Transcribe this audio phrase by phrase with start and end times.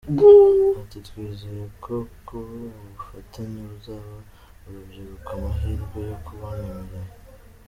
[0.79, 1.95] Ati “Twizeye ko
[2.37, 4.13] ubu bufatanye buzaha
[4.65, 7.11] urubyiruko amahirwe yo kubona imirimo.